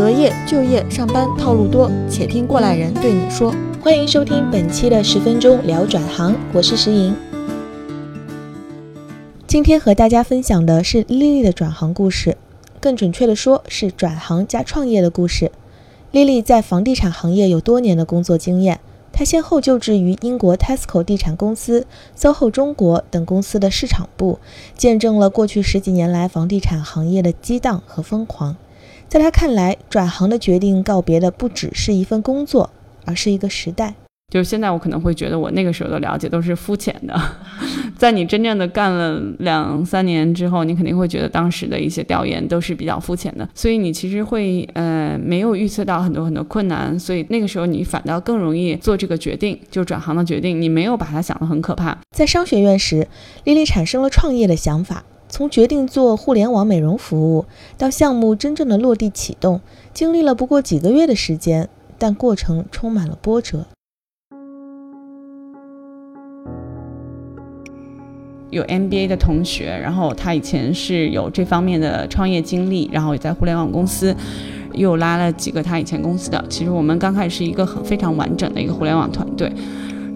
[0.00, 3.54] 择业、就业、上班套路多，且听过来人对你说。
[3.82, 7.14] 欢迎收听本期的十分钟聊转行，我是石莹。
[9.46, 12.38] 今天和大家分享的是丽丽的转行故事，
[12.80, 15.52] 更准确的说是转行加创业的故事。
[16.12, 18.80] 丽丽在房地产行业有多年的工作经验，
[19.12, 21.86] 她先后就职于英国 Tesco 地产公司、
[22.18, 24.38] SOHO 中国等公司的市场部，
[24.74, 28.56] 见证了过去十几年来房地产行业的激荡和疯狂。
[29.10, 32.70] 在他看来，转行的决定告别的不只是一份工作。
[33.06, 33.94] 而是一个时代，
[34.30, 37.18] 就是现在我可能会觉得我那个时候的了解都是肤浅的，
[37.96, 51.98] 在你真正的干了两三年之后，你肯定会觉得当时的一些调研都是比较肤浅的，所以你其实会呃没有预测到很多很多困难，所以那个时候你反倒更容易做这个决定，就转行的决定，你没有把它想得很可怕。
[52.14, 53.08] 在商学院时，
[53.44, 57.46] 丽丽产生了创业的想法，从决定做互联网美容服务
[57.78, 59.60] 到项目真正的落地启动，
[59.94, 61.68] 经历了不过几个月的时间。
[61.96, 63.66] 但过程充满了波折。
[68.48, 74.16] 有 MBA 的同学，然后他以前是有这方面的创业经历，然后也在互联网公司，
[74.72, 76.42] 又拉了几个他以前公司的。
[76.48, 79.52] 其实我们刚开始是一个很非常完整的一个互联网团队。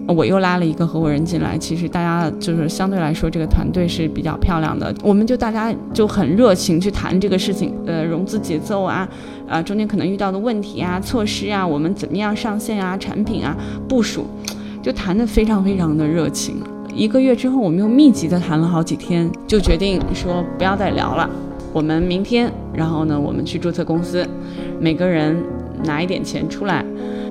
[0.07, 9.07] 我又拉了一个合伙人进来，其实大家就是相对来说这个团队是比较漂亮的，我们就大家就很热情去谈这个事情，呃，融资节奏啊，
[9.47, 13.57] 啊，中间可能遇到的问题啊、措施啊，我们怎么样上线啊、产品啊、
[13.89, 14.27] 部署，
[14.83, 16.57] 就谈得非常非常的热情。
[16.93, 21.27] 一个月之后，我们又密集的谈了好几天，就决定说不要再聊了，
[21.73, 24.25] 我们明天，然后呢，我们去注册公司，
[24.79, 25.35] 每个人
[25.83, 26.84] 拿一点钱出来。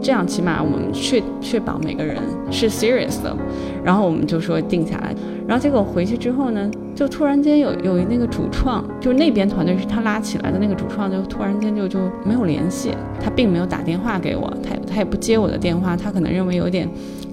[0.05, 2.19] 这样起码我们确确保每个人
[2.50, 3.34] 是 serious 的，
[3.83, 5.14] 然后我们就说定下来，
[5.48, 16.86] 然后结果回去之后呢，就突然间有有那个主创，就是那边团队是他拉起来的那个主创，就突然间就就没有联系，他并没有打电话给我，他他也不接我的电话，他可能认为有点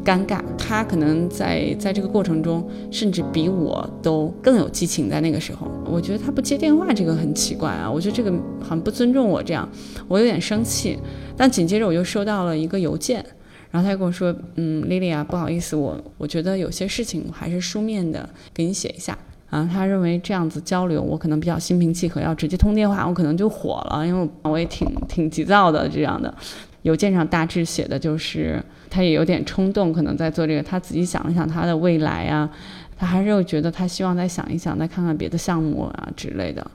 [0.03, 8.33] 尴尬，他可能在在这个过程中甚至比我都更有激情，在那个时候，我觉得他不接电话这个很奇怪啊，我觉得这个
[8.67, 9.67] 很不尊重我，这样
[10.07, 10.97] 我有点生气。
[11.37, 13.25] 但紧接着我又收到了一个邮件，
[13.71, 19.17] 然后他跟我说：“嗯，莉莉啊，不好意思，我我觉得有些事情还是书面的给你写一下
[19.49, 26.33] 啊。”他认为这样子交流我可能比较心平气和，要直接通电话我可能就火了，因为我也挺挺急躁的这样的。
[26.83, 32.49] 邮件上大致写的就是他也有点冲动，可能在做这个，他仔细想了想他的未来啊，
[32.97, 36.65] 他还是又觉得他希望再想一想，再看看别的项目啊之类的。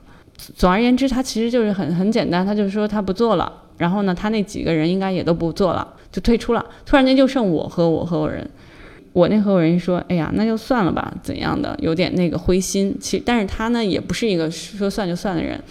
[0.55, 3.51] 总而言之，他其实就是很很简单，他就说他不做了。
[3.77, 6.65] 然后呢，他那几个人应该也都不做了，就退出了。
[6.85, 8.47] 突然间就剩我和我合伙人，
[9.13, 11.75] 我那合伙人说：“哎呀，那就算了吧，怎样的？
[11.79, 12.95] 有点那个灰心。
[12.99, 15.61] 其，但是他呢，也不是一个说算就算的人。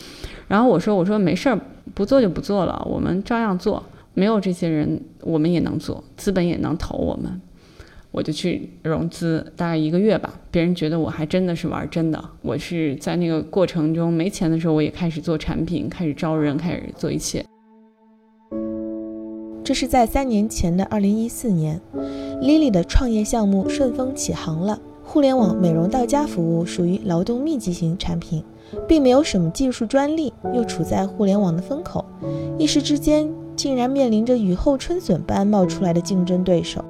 [0.48, 1.58] 然后我说：我说没事儿，
[1.94, 3.82] 不做就不做了，我们照样做。
[4.16, 7.38] 没有这些人，我们也能做，资本也能投我们。
[8.10, 10.40] 我就去融资，大概一个月吧。
[10.50, 12.24] 别人觉得我还真的是玩真的。
[12.40, 17.44] 我是在那个过程中没钱的时候，我也开始做产品，开始招人，开始做一切。”
[19.62, 21.78] 这是在三年前的二零一四年
[22.40, 24.80] ，Lily 的创业项目顺风起航了。
[25.04, 28.42] 互联网美容到家服务属于劳动密集型产品，
[28.88, 32.04] 并没有什么技术专利，又处在互联网的风口，
[32.58, 36.84] 一时之间竟然面临着雨后春笋般冒出来的竞争对手。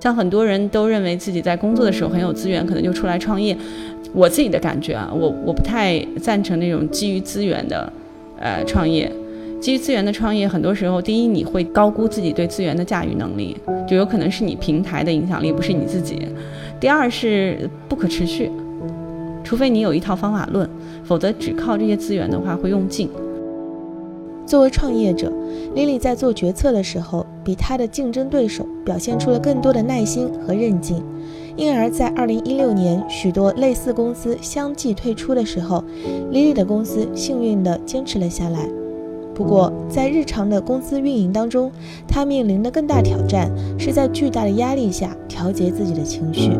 [0.00, 3.56] 像很多人都认为自己在工作的时候很有资源，可能就出来创业。
[4.12, 7.92] 我自己的感觉啊，我我不太赞成那种基于资源的，
[8.38, 9.10] 呃，创业。
[9.60, 13.56] 基于资源的创业，很多时候，第一你会高估自己对资源的驾驭能力，
[13.88, 16.16] 就有可能是你平台的影响力，不是你自己；
[16.80, 18.50] 第二是不可持续，
[19.44, 20.68] 除非你有一套方法论，
[21.04, 23.08] 否则只靠这些资源的话会用尽。
[24.44, 25.32] 作为创业者
[25.74, 31.02] ，Lily 在做决策的时候，比她的竞争对手表现出了更多的耐心和韧劲，
[31.56, 35.82] 因而，在2016年许多类似公司相继退出的时候
[36.30, 38.68] ，Lily 的公司幸运地坚持了下来。
[39.34, 41.72] 不过，在日常的公司运营当中，
[42.06, 46.50] 他面临的更大挑战是在巨大的压力下调节自己的情绪。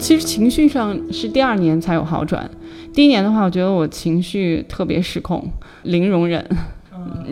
[0.00, 2.50] 其实情绪上是第二年才有好转，
[2.92, 5.46] 第一年的话，我觉得我情绪特别失控，
[5.82, 6.44] 零容忍。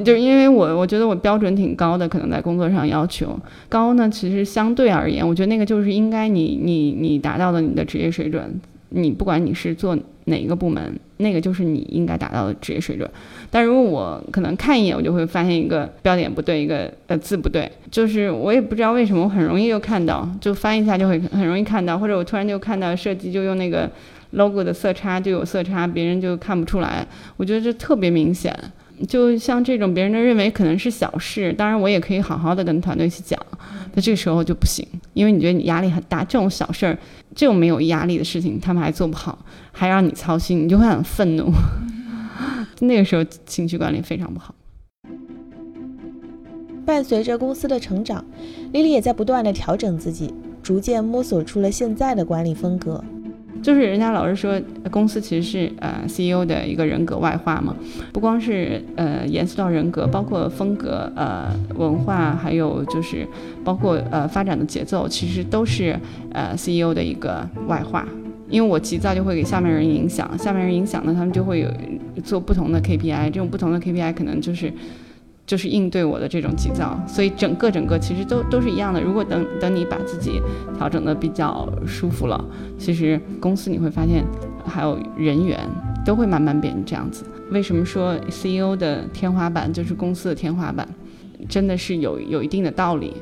[0.04, 3.38] 就是因为我我觉得我标准挺高的，可能在工作上要求
[3.68, 8.60] 高呢，其实相对而言，我觉得那个就是应该你你你达到了你的职业水准。
[8.90, 13.08] 你不管你是做哪一个部门，那个就是你应该达到的职业水准。
[13.50, 23.90] 但如果我可能看一眼，我就会发现一个标点不对，一个呃字不对，就是我也不知道为什么，我很容易就看到，就翻一下就会很容易看到，或者我突然就看到设计就用那个
[24.32, 27.06] logo 的色差就有色差，别人就看不出来。
[27.36, 28.54] 我觉得这特别明显。
[29.06, 33.38] 就像这种别人都认为可能是小事，当然我也可以好好的跟团队去讲，
[33.94, 34.84] 那这个时候就不行，
[35.18, 36.96] 因为你觉得你压力很大，这种小事儿，
[37.34, 39.36] 这种没有压力的事情，他们还做不好，
[39.72, 41.50] 还让你操心，你就会很愤怒。
[42.78, 44.54] 那个时候情绪管理非常不好。
[46.86, 48.24] 伴随着公司的成长，
[48.72, 50.32] 李李也在不断的调整自己，
[50.62, 53.02] 逐渐摸索出了现在的管理风格。
[53.62, 54.60] 就是人家老是说，
[54.90, 57.74] 公司其实是呃 CEO 的一个人格外化嘛，
[58.12, 63.26] 不光是呃严肃到人格，包括风格、呃文化，还有就是
[63.64, 65.98] 包括呃发展的节奏，其实都是
[66.32, 68.06] 呃 CEO 的一个外化。
[68.48, 71.68] 因为我急躁就会给下面人影响，下面人影响呢，他们就会有
[72.24, 74.72] 做不同的 KPI，这种不同的 KPI 可能就是。
[75.48, 79.00] 就是应对我的这种急躁，所以整个整个其实都都是一样的。
[79.00, 80.42] 如果等等你把自己
[80.76, 82.44] 调整的比较舒服了，
[82.78, 84.22] 其实公司你会发现，
[84.66, 85.58] 还有人员
[86.04, 87.24] 都会慢慢变成这样子。
[87.50, 90.86] 为什么说 CEO 的天花板就是公司的天花板？
[91.48, 93.14] 真的是有有一定的道理。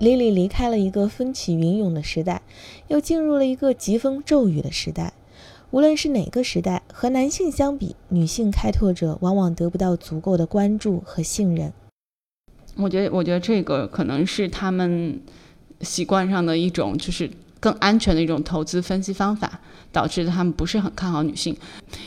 [0.00, 2.42] Lily 离开了一个风起云涌的时代，
[2.88, 5.14] 又进入了一个疾风骤雨的时代。
[5.70, 11.72] 无论是哪个时代，和男性相比，女性开拓者往往得不到足够的关注和信任。
[12.76, 15.20] 我觉得，我觉得这个可能是他们
[15.80, 19.60] 习惯上的一种，就是更安全的一种投资分析方法，
[19.90, 21.56] 导致他们不是很看好女性。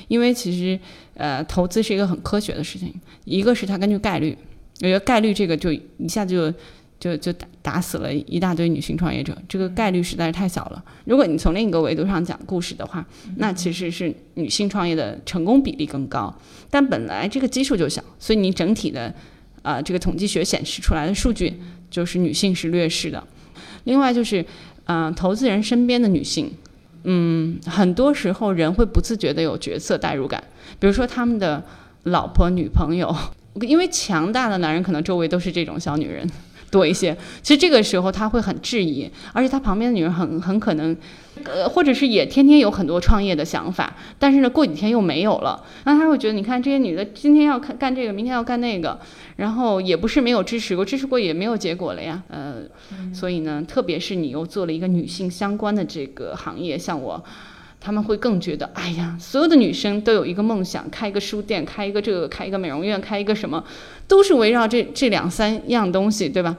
[0.08, 0.80] 因为其实，
[1.16, 2.94] 呃，投资是一个很科学的事情。
[3.26, 4.38] 一个是它根据概率，
[4.82, 6.58] 我觉得概率这个就一下子就。
[7.04, 10.82] 就就打打死了一大堆女性创业者，这个概率实在是太小了。
[11.04, 13.06] 如果你从另一个维度上讲故事的话，
[13.36, 16.34] 那其实是女性创业的成功比例更高。
[16.70, 19.14] 但本来这个基数就小，所以你整体的，
[19.64, 21.60] 呃，这个统计学显示出来的数据
[21.92, 23.22] 就是女性是劣势的。
[23.84, 24.46] 另外就是，
[24.86, 26.54] 嗯，投资人身边的女性，
[27.04, 30.42] 嗯，很多时候人会不自觉的有角色代入感，
[30.80, 31.62] 比如说他们的
[32.04, 33.14] 老婆、女朋友，
[33.60, 36.26] 因为强大的男人可能周围都是这种小女人。
[36.74, 40.98] 多一些，其实这个时候他会很质疑，而且他旁边的女人很很可能，
[41.44, 49.00] 呃，或者是也天天有很多创业的想法，但是呢，过几天又没有了，那他会觉得，你看这些女的今天要看干这个，明天要干那个，
[49.36, 52.64] 然后也不是没有支持过，支持过也没有结果了呀，呃，
[53.14, 57.24] 所以呢，特别是你又做了一个女性相关的这个行业，像我。
[57.84, 63.62] 他们会更觉得，哎呀，所有的女生都有一个梦想，开一个书店，开一个这个，开一个美容院，开一个什么，
[64.08, 66.56] 都是围绕这这两三样东西，对吧？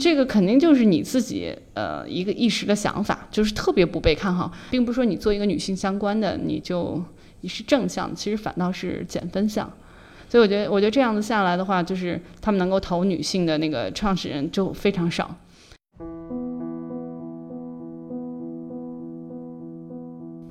[0.00, 7.02] 这个肯定就是你自己呃一个一时的想法，就是特别不被看好，并不是说你做一个女性相关的你就
[7.40, 9.68] 你是正向，其实反倒是减分项。
[10.28, 15.36] 所以我觉得，我觉得这样子下来的话，就是他们能够投女性的那个创始人就非常少。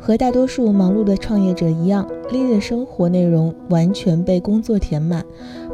[0.05, 5.25] 和大多数忙碌的创业者一样，丽丽的生活内容完全被工作填满，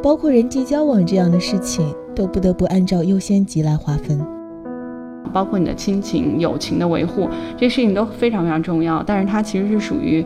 [0.02, 4.18] 包括人际交往这样的事情都不得不按照优先级来划分。
[5.34, 9.02] 包括你的亲情、友情的维护，这些事情都非常非常重要。
[9.02, 10.24] 但是它其实是属于，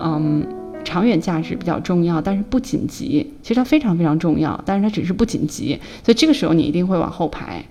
[0.00, 0.44] 嗯，
[0.82, 3.34] 长远价值比较重要，但是不紧急。
[3.40, 5.78] 其实它非常非常重要，但是它只是不紧急。
[6.02, 7.64] 所以这个时候你一定会往后排。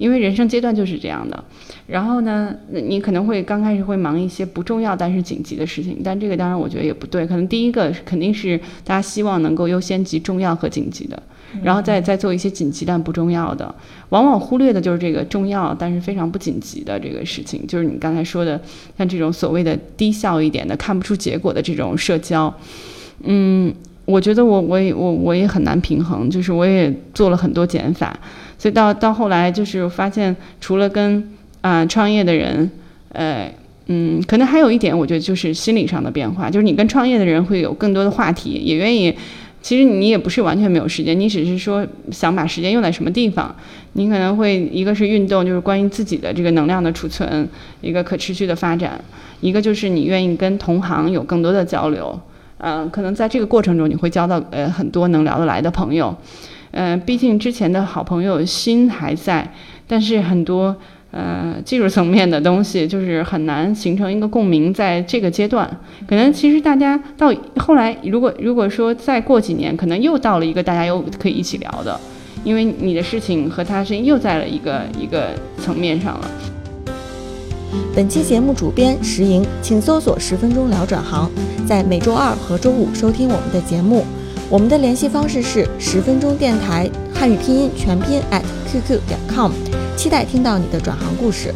[0.00, 1.44] 因为人生阶段就是这样的，
[1.86, 11.22] 然后呢，你可能会刚开始会忙一些不重要但是紧急的事情，但这个当然我觉得也不对，可能第一个肯定是大家希望能够优先级重要和紧急的，
[11.62, 13.74] 然后再再做一些紧急但不重要的，
[14.08, 18.58] 往往忽略的就是这个重要但是非常不紧急的这个事情，就是你刚才说的
[18.96, 22.52] 像这种所谓的低效一点的看不出结果的这种社交，
[23.24, 23.70] 嗯，
[24.10, 28.18] 我觉得我我也我我也很难平衡，就是我也做了很多减法。
[28.58, 31.22] 所以到到后来，就是发现除了跟
[31.60, 32.70] 啊创业的人，
[33.12, 33.50] 呃
[33.86, 39.14] 嗯，可能还有一点，我觉得就是心理上的变化，就是你跟创业的人会有更多的话题，也愿意。
[39.62, 43.54] 其实你也不是完全没有时间，你只是说想把时间用在什么地方。
[43.92, 47.46] 你可能会一个是运动，就是关于自己的这个能量的储存，
[47.82, 48.92] 一个可持续的发展；
[49.40, 52.18] 一个就是你愿意跟同行有更多的交流。
[52.62, 56.14] 嗯，可能在这个过程中，你会交到呃很多能聊得来的朋友。
[56.72, 59.52] 嗯，毕竟之前的好朋友心还在，
[59.88, 60.76] 但是很多
[61.10, 64.72] 呃技术层面的东西就是很难形成一个共鸣。
[64.72, 65.68] 在这个阶段，
[66.06, 71.98] 可能其实大家到后来，如果如果说再过几年，可能又到了一个大家又可以一起聊的，
[72.44, 76.30] 因为你的事情和他的事情又在了一个一个层面上了。
[77.94, 81.30] 本期节目主编石莹，请搜索“十分钟聊转行”，
[81.68, 84.04] 在每周二和周五收听我们的节目。
[84.48, 89.52] 我们的联系方式是十分钟电台汉语拼音全拼 at qq 点 com，
[89.96, 91.54] 期待听到你的转行故事。